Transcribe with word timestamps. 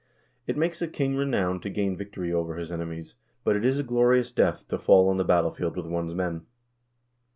"It 0.47 0.57
make 0.57 0.81
I 0.81 0.87
king 0.87 1.15
renowned 1.15 1.61
to 1.61 1.69
gain 1.69 1.95
victory 1.95 2.33
over 2.33 2.55
his 2.55 2.71
enemies, 2.71 3.17
but 3.43 3.55
it 3.55 3.63
is 3.63 3.77
a 3.77 3.83
glorious 3.83 4.31
death 4.31 4.67
to 4.69 4.79
fall 4.79 5.09
on 5.09 5.17
the 5.17 5.23
battlefield 5.23 5.77
with 5.77 5.85
one's 5.85 6.15
men." 6.15 6.47